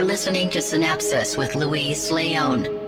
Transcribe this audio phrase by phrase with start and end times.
[0.00, 2.79] are listening to Sinapsis with Luis León.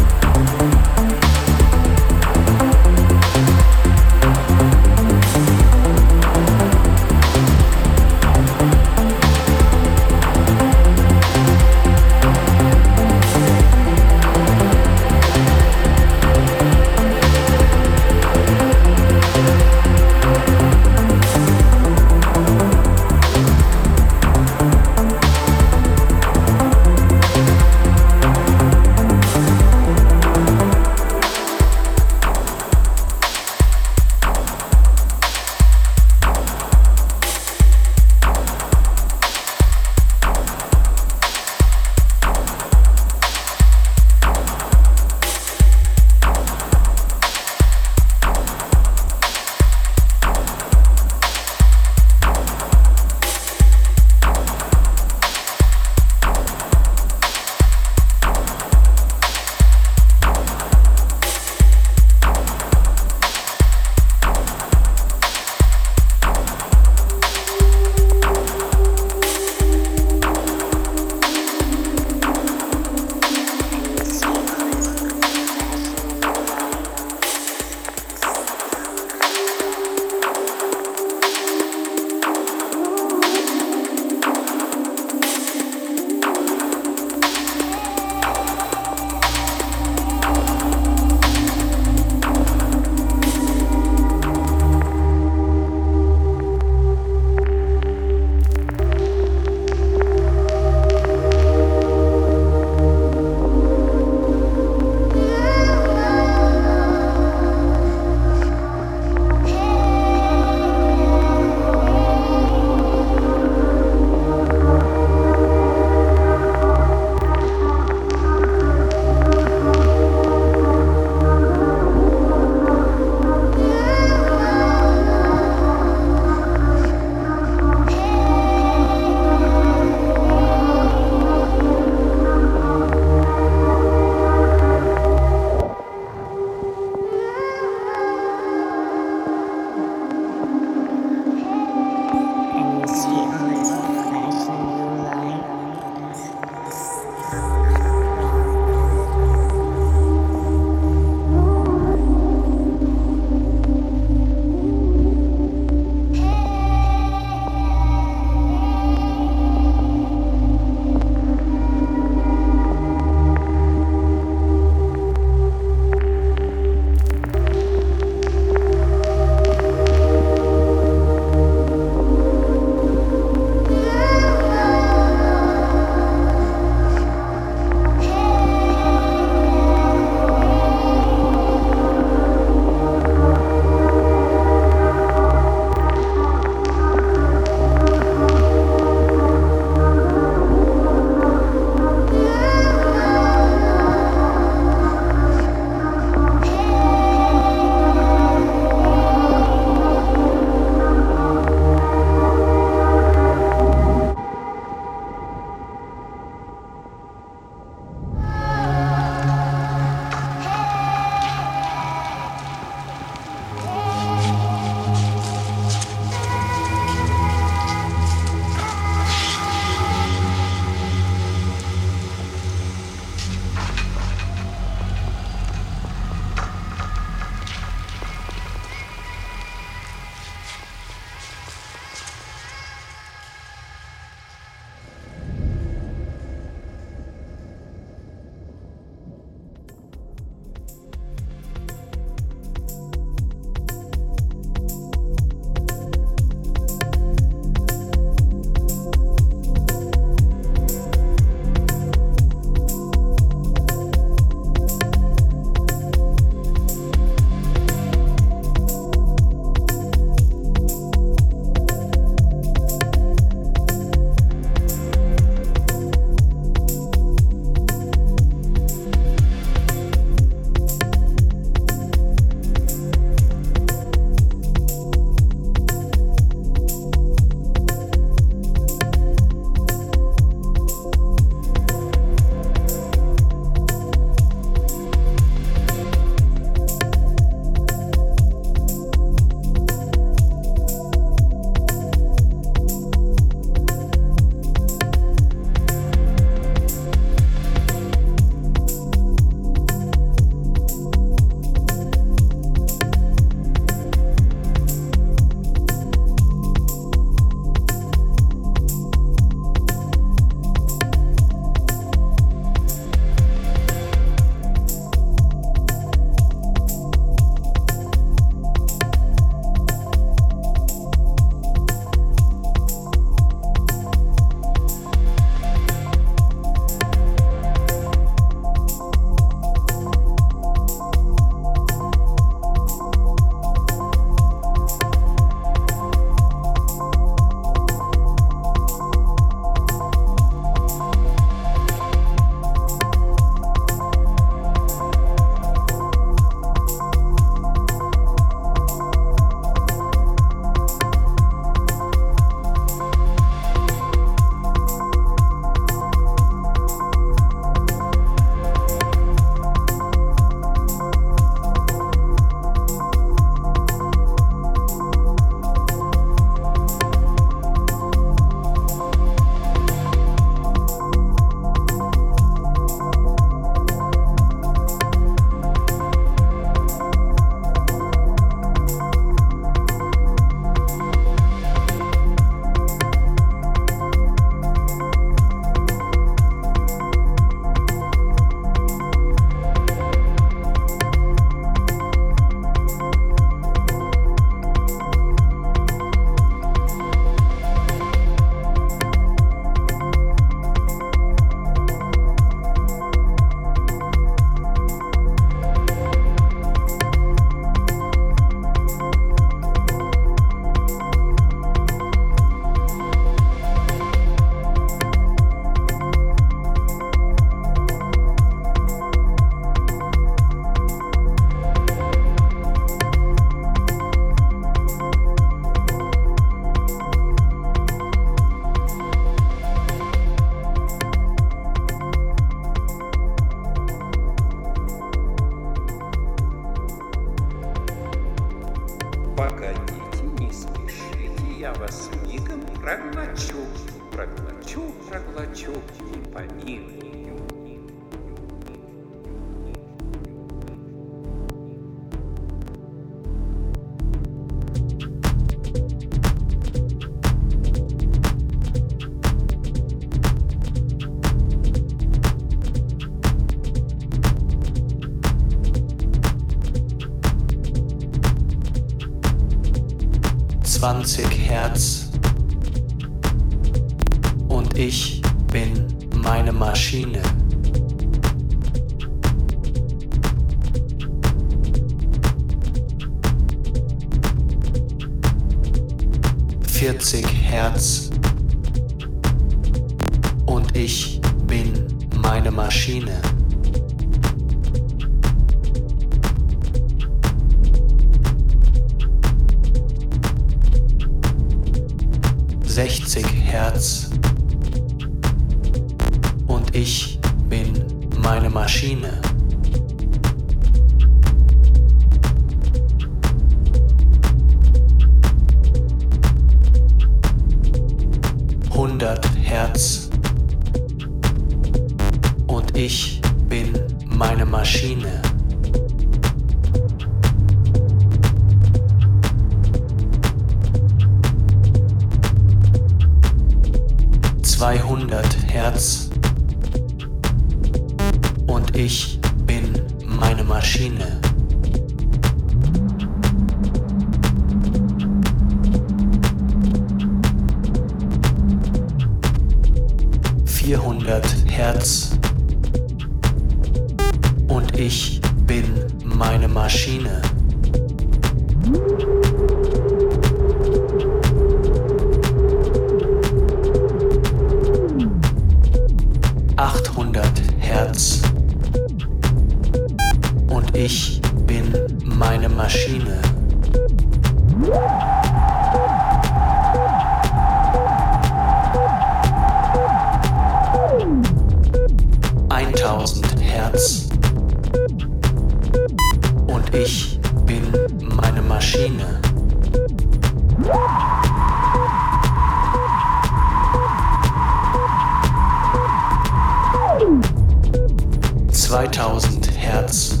[598.50, 600.00] 2000 Hertz.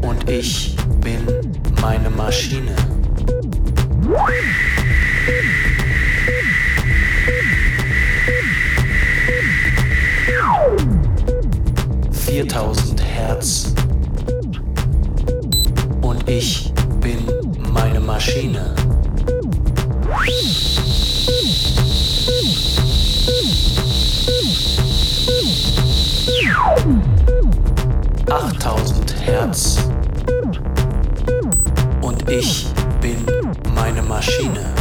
[0.00, 1.20] Und ich bin
[1.82, 2.74] meine Maschine.
[12.10, 13.74] Viertausend Hertz.
[16.00, 16.72] Und ich
[17.02, 17.18] bin
[17.70, 18.74] meine Maschine.
[29.24, 29.78] Herz.
[32.02, 32.66] Und ich
[33.00, 33.24] bin
[33.74, 34.73] meine Maschine.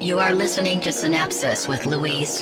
[0.00, 2.40] You are listening to Sinapsis with Luis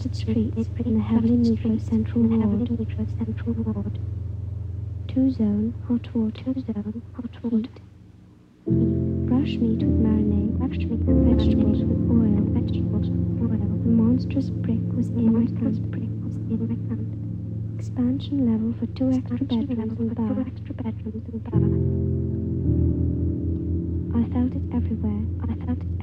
[0.00, 0.14] León.
[0.14, 2.68] streets in the heavily metro central ward.
[3.18, 3.98] central ward.
[5.08, 6.42] Two zone hot water.
[6.42, 7.68] Two zone hot water.
[9.28, 10.56] Brush meat with marinade.
[10.58, 12.40] Brush meat and vegetables with oil.
[12.56, 13.68] Vegetables with oil.
[13.84, 15.90] The monstrous brick was in my hand.
[15.90, 17.76] brick was in my hand.
[17.78, 20.28] Expansion level for two extra bedrooms and bar.
[20.34, 21.60] Two extra bedrooms and bar.
[24.16, 25.22] I felt it everywhere.
[25.42, 25.99] I felt it everywhere.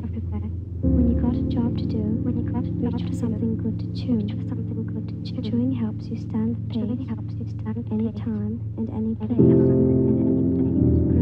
[0.97, 3.55] When you got a job to do, when you got a job reach for something
[3.55, 4.15] good to chew.
[4.15, 5.41] Reach for something good to chew.
[5.47, 6.81] Chewing helps you stand the pace.
[6.81, 9.29] Chewing helps you stand any time and any place.
[9.29, 11.16] Any time and any place.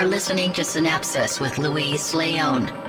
[0.00, 2.79] Are listening to Sinapsis with Luis León.